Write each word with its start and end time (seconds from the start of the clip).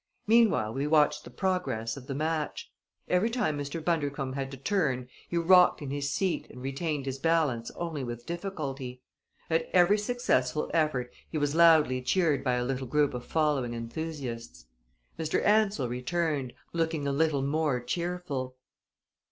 Meanwhile 0.25 0.73
we 0.73 0.87
watched 0.87 1.25
the 1.25 1.29
progress 1.29 1.95
of 1.95 2.07
the 2.07 2.15
match. 2.15 2.71
Every 3.07 3.29
time 3.29 3.55
Mr. 3.55 3.79
Bundercombe 3.85 4.33
had 4.35 4.49
to 4.49 4.57
turn 4.57 5.07
he 5.29 5.37
rocked 5.37 5.79
in 5.79 5.91
his 5.91 6.09
seat 6.11 6.47
and 6.49 6.59
retained 6.59 7.05
his 7.05 7.19
balance 7.19 7.69
only 7.75 8.03
with 8.03 8.25
difficulty. 8.25 9.03
At 9.47 9.69
every 9.73 9.99
successful 9.99 10.71
effort 10.73 11.13
he 11.29 11.37
was 11.37 11.53
loudly 11.53 12.01
cheered 12.01 12.43
by 12.43 12.53
a 12.53 12.65
little 12.65 12.87
group 12.87 13.13
of 13.13 13.23
following 13.23 13.75
enthusiasts. 13.75 14.65
Mr. 15.19 15.45
Ansell 15.45 15.87
returned, 15.87 16.53
looking 16.73 17.05
a 17.05 17.11
little 17.11 17.43
more 17.43 17.79
cheerful. 17.79 18.55